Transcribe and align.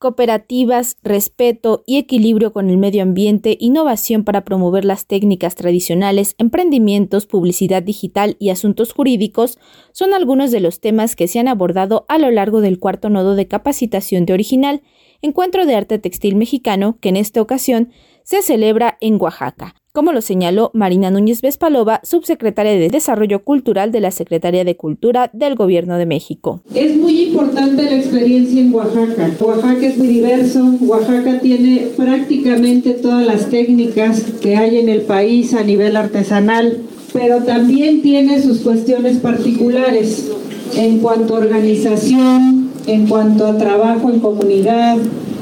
cooperativas, 0.00 0.96
respeto 1.04 1.84
y 1.86 1.98
equilibrio 1.98 2.52
con 2.52 2.70
el 2.70 2.78
medio 2.78 3.02
ambiente, 3.02 3.56
innovación 3.60 4.24
para 4.24 4.44
promover 4.44 4.84
las 4.84 5.06
técnicas 5.06 5.54
tradicionales, 5.54 6.34
emprendimientos, 6.38 7.26
publicidad 7.26 7.82
digital 7.82 8.36
y 8.40 8.48
asuntos 8.48 8.92
jurídicos 8.92 9.58
son 9.92 10.14
algunos 10.14 10.50
de 10.50 10.60
los 10.60 10.80
temas 10.80 11.14
que 11.14 11.28
se 11.28 11.38
han 11.38 11.48
abordado 11.48 12.06
a 12.08 12.18
lo 12.18 12.30
largo 12.30 12.62
del 12.62 12.78
cuarto 12.78 13.10
nodo 13.10 13.36
de 13.36 13.46
capacitación 13.46 14.24
de 14.24 14.32
original, 14.32 14.82
encuentro 15.20 15.66
de 15.66 15.76
arte 15.76 15.98
textil 15.98 16.34
mexicano 16.34 16.96
que 17.00 17.10
en 17.10 17.16
esta 17.16 17.42
ocasión 17.42 17.90
se 18.22 18.40
celebra 18.40 18.96
en 19.00 19.20
Oaxaca 19.20 19.74
como 19.92 20.12
lo 20.12 20.20
señaló 20.20 20.70
Marina 20.74 21.10
Núñez 21.10 21.42
Vespalova, 21.42 22.00
subsecretaria 22.04 22.72
de 22.72 22.88
Desarrollo 22.88 23.42
Cultural 23.42 23.90
de 23.92 24.00
la 24.00 24.10
Secretaría 24.10 24.64
de 24.64 24.76
Cultura 24.76 25.30
del 25.32 25.56
Gobierno 25.56 25.96
de 25.98 26.06
México. 26.06 26.60
Es 26.74 26.96
muy 26.96 27.22
importante 27.22 27.82
la 27.82 27.96
experiencia 27.96 28.60
en 28.60 28.72
Oaxaca. 28.72 29.30
Oaxaca 29.40 29.86
es 29.86 29.98
muy 29.98 30.08
diverso, 30.08 30.74
Oaxaca 30.80 31.40
tiene 31.40 31.88
prácticamente 31.96 32.92
todas 32.94 33.26
las 33.26 33.50
técnicas 33.50 34.22
que 34.40 34.56
hay 34.56 34.78
en 34.78 34.88
el 34.88 35.02
país 35.02 35.54
a 35.54 35.62
nivel 35.62 35.96
artesanal, 35.96 36.78
pero 37.12 37.42
también 37.42 38.02
tiene 38.02 38.40
sus 38.40 38.60
cuestiones 38.60 39.18
particulares 39.18 40.30
en 40.76 41.00
cuanto 41.00 41.34
a 41.34 41.40
organización, 41.40 42.70
en 42.86 43.08
cuanto 43.08 43.46
a 43.46 43.58
trabajo 43.58 44.10
en 44.10 44.20
comunidad, 44.20 44.98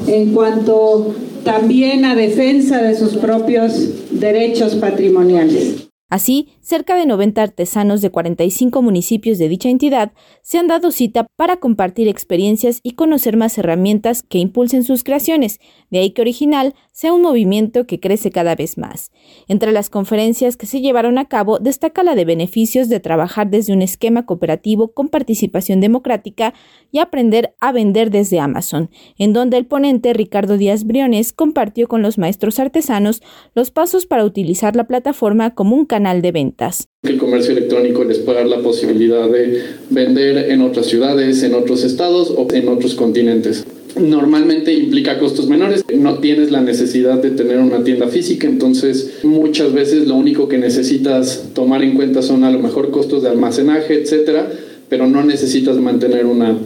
en 0.07 0.33
cuanto 0.33 1.13
también 1.43 2.05
a 2.05 2.15
defensa 2.15 2.81
de 2.81 2.95
sus 2.95 3.15
propios 3.15 3.73
derechos 4.11 4.75
patrimoniales. 4.75 5.78
Así, 6.09 6.49
cerca 6.59 6.95
de 6.95 7.05
90 7.05 7.39
artesanos 7.43 8.01
de 8.01 8.09
45 8.09 8.81
municipios 8.81 9.37
de 9.37 9.47
dicha 9.47 9.69
entidad 9.69 10.11
se 10.41 10.57
han 10.57 10.67
dado 10.67 10.89
cita 10.89 11.27
para 11.35 11.57
compartir 11.57 12.07
experiencias 12.07 12.79
y 12.81 12.93
conocer 12.93 13.37
más 13.37 13.55
herramientas 13.59 14.23
que 14.23 14.39
impulsen 14.39 14.83
sus 14.83 15.03
creaciones, 15.03 15.59
de 15.91 15.99
ahí 15.99 16.09
que 16.09 16.21
Original 16.21 16.73
sea 16.91 17.13
un 17.13 17.21
movimiento 17.21 17.85
que 17.85 17.99
crece 17.99 18.31
cada 18.31 18.55
vez 18.55 18.79
más. 18.79 19.11
Entre 19.47 19.71
las 19.71 19.91
conferencias 19.91 20.57
que 20.57 20.65
se 20.65 20.81
llevaron 20.81 21.19
a 21.19 21.25
cabo 21.25 21.59
destaca 21.59 22.01
la 22.01 22.15
de 22.15 22.25
beneficios 22.25 22.89
de 22.89 22.99
trabajar 22.99 23.51
desde 23.51 23.73
un 23.73 23.83
esquema 23.83 24.25
cooperativo 24.25 24.87
con 24.89 25.09
participación 25.09 25.79
democrática 25.79 26.55
y 26.91 26.99
aprender 26.99 27.53
a 27.59 27.71
vender 27.71 28.09
desde 28.09 28.39
Amazon, 28.39 28.89
en 29.19 29.33
donde 29.33 29.57
el 29.57 29.67
ponente 29.67 30.13
Ricardo 30.13 30.57
Díaz 30.57 30.85
Briones 30.85 31.33
compartió 31.33 31.87
con 31.87 32.01
los 32.01 32.17
maestros 32.17 32.59
artesanos 32.59 33.21
los 33.53 33.69
pasos 33.69 34.07
para 34.07 34.25
utilizar 34.25 34.75
la 34.75 34.85
plataforma 34.85 35.53
como 35.53 35.75
un 35.75 35.85
canal 35.85 35.98
de 35.99 36.31
ventas. 36.31 36.87
El 37.03 37.17
comercio 37.17 37.51
electrónico 37.51 38.03
les 38.03 38.19
puede 38.19 38.39
dar 38.39 38.47
la 38.47 38.59
posibilidad 38.59 39.29
de 39.29 39.61
vender 39.89 40.49
en 40.49 40.61
otras 40.61 40.85
ciudades, 40.85 41.43
en 41.43 41.53
otros 41.53 41.83
estados 41.83 42.33
o 42.35 42.47
en 42.53 42.69
otros 42.69 42.95
continentes. 42.95 43.65
Normalmente 43.99 44.73
implica 44.73 45.19
costos 45.19 45.49
menores, 45.49 45.83
no 45.93 46.19
tienes 46.19 46.51
la 46.51 46.61
necesidad 46.61 47.21
de 47.21 47.31
tener 47.31 47.57
una 47.57 47.83
tienda 47.83 48.07
física, 48.07 48.47
entonces 48.47 49.19
muchas 49.23 49.73
veces 49.73 50.07
lo 50.07 50.15
único 50.15 50.47
que 50.47 50.57
necesitas 50.57 51.49
tomar 51.53 51.83
en 51.83 51.95
cuenta 51.95 52.21
son 52.21 52.43
a 52.43 52.51
lo 52.51 52.59
mejor 52.59 52.91
costos 52.91 53.23
de 53.23 53.29
almacenaje, 53.29 53.95
etcétera, 53.95 54.51
pero 54.87 55.07
no 55.07 55.23
necesitas 55.23 55.77
mantener 55.77 56.25
una, 56.25 56.57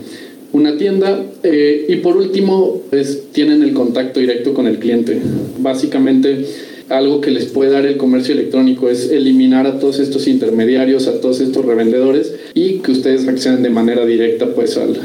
una 0.51 0.77
tienda. 0.77 1.23
Eh, 1.43 1.85
y 1.89 1.95
por 1.97 2.17
último, 2.17 2.81
pues, 2.89 3.31
tienen 3.31 3.63
el 3.63 3.73
contacto 3.73 4.19
directo 4.19 4.53
con 4.53 4.67
el 4.67 4.79
cliente. 4.79 5.19
Básicamente, 5.59 6.45
algo 6.93 7.21
que 7.21 7.31
les 7.31 7.45
puede 7.45 7.71
dar 7.71 7.85
el 7.85 7.97
comercio 7.97 8.33
electrónico 8.33 8.89
es 8.89 9.09
eliminar 9.09 9.67
a 9.67 9.79
todos 9.79 9.99
estos 9.99 10.27
intermediarios, 10.27 11.07
a 11.07 11.19
todos 11.19 11.41
estos 11.41 11.65
revendedores 11.65 12.33
y 12.53 12.79
que 12.79 12.91
ustedes 12.91 13.27
accedan 13.27 13.63
de 13.63 13.69
manera 13.69 14.05
directa 14.05 14.53
pues 14.53 14.77
al, 14.77 14.97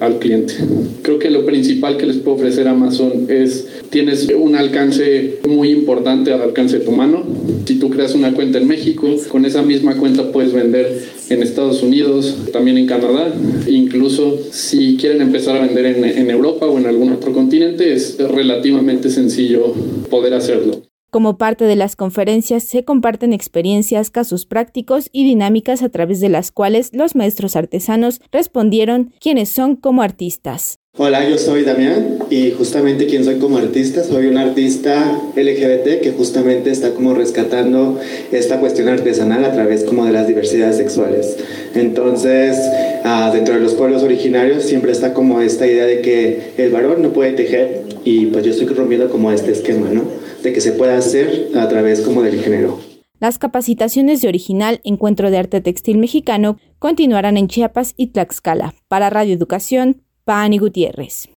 al, 0.00 0.18
cliente. 0.18 0.54
Creo 1.02 1.18
que 1.18 1.30
lo 1.30 1.44
principal 1.44 1.96
que 1.96 2.06
les 2.06 2.16
puedo 2.18 2.36
ofrecer 2.36 2.68
Amazon 2.68 3.26
es, 3.28 3.66
tienes 3.90 4.28
un 4.28 4.56
alcance 4.56 5.38
muy 5.48 5.70
importante 5.70 6.32
al 6.32 6.42
alcance 6.42 6.78
de 6.78 6.84
tu 6.84 6.92
mano. 6.92 7.24
Si 7.66 7.78
tú 7.78 7.90
creas 7.90 8.14
una 8.14 8.32
cuenta 8.32 8.58
en 8.58 8.68
México, 8.68 9.08
con 9.28 9.44
esa 9.44 9.62
misma 9.62 9.96
cuenta 9.96 10.30
puedes 10.30 10.52
vender 10.52 11.02
en 11.30 11.42
Estados 11.42 11.82
Unidos, 11.82 12.36
también 12.52 12.78
en 12.78 12.86
Canadá. 12.86 13.32
Incluso 13.66 14.38
si 14.50 14.96
quieren 14.96 15.20
empezar 15.20 15.56
a 15.56 15.66
vender 15.66 15.86
en, 15.86 16.04
en 16.04 16.30
Europa 16.30 16.66
o 16.66 16.78
en 16.78 16.86
algún 16.86 17.12
otro 17.12 17.32
continente, 17.32 17.92
es 17.92 18.18
relativamente 18.18 19.10
sencillo 19.10 19.74
poder 20.10 20.34
hacerlo. 20.34 20.91
Como 21.12 21.36
parte 21.36 21.66
de 21.66 21.76
las 21.76 21.94
conferencias 21.94 22.62
se 22.62 22.86
comparten 22.86 23.34
experiencias, 23.34 24.08
casos 24.08 24.46
prácticos 24.46 25.10
y 25.12 25.26
dinámicas 25.26 25.82
a 25.82 25.90
través 25.90 26.20
de 26.20 26.30
las 26.30 26.50
cuales 26.50 26.88
los 26.94 27.14
maestros 27.14 27.54
artesanos 27.54 28.22
respondieron 28.32 29.12
quiénes 29.20 29.50
son 29.50 29.76
como 29.76 30.00
artistas. 30.00 30.78
Hola, 30.96 31.28
yo 31.28 31.36
soy 31.36 31.64
Damián 31.64 32.16
y 32.30 32.52
justamente 32.52 33.04
quien 33.04 33.26
soy 33.26 33.38
como 33.38 33.58
artista, 33.58 34.02
soy 34.04 34.26
un 34.26 34.38
artista 34.38 35.20
LGBT 35.36 36.00
que 36.00 36.14
justamente 36.16 36.70
está 36.70 36.94
como 36.94 37.12
rescatando 37.12 38.00
esta 38.30 38.58
cuestión 38.58 38.88
artesanal 38.88 39.44
a 39.44 39.52
través 39.52 39.84
como 39.84 40.06
de 40.06 40.12
las 40.12 40.26
diversidades 40.26 40.78
sexuales. 40.78 41.36
Entonces, 41.74 42.56
ah, 43.04 43.30
dentro 43.34 43.52
de 43.52 43.60
los 43.60 43.74
pueblos 43.74 44.02
originarios 44.02 44.62
siempre 44.62 44.92
está 44.92 45.12
como 45.12 45.42
esta 45.42 45.66
idea 45.66 45.84
de 45.84 46.00
que 46.00 46.52
el 46.56 46.70
varón 46.70 47.02
no 47.02 47.12
puede 47.12 47.32
tejer 47.32 47.82
y 48.02 48.26
pues 48.26 48.46
yo 48.46 48.52
estoy 48.52 48.66
rompiendo 48.68 49.10
como 49.10 49.30
este 49.30 49.52
esquema, 49.52 49.90
¿no? 49.90 50.22
De 50.42 50.52
que 50.52 50.60
se 50.60 50.72
pueda 50.72 50.96
hacer 50.96 51.50
a 51.56 51.68
través 51.68 52.00
como 52.00 52.22
del 52.22 52.40
género. 52.40 52.80
Las 53.20 53.38
capacitaciones 53.38 54.20
de 54.20 54.28
original 54.28 54.80
Encuentro 54.82 55.30
de 55.30 55.38
Arte 55.38 55.60
Textil 55.60 55.98
Mexicano 55.98 56.58
continuarán 56.78 57.36
en 57.36 57.46
Chiapas 57.46 57.94
y 57.96 58.08
Tlaxcala. 58.08 58.74
Para 58.88 59.10
Radio 59.10 59.34
Educación, 59.34 60.02
Pani 60.24 60.58
Gutiérrez. 60.58 61.32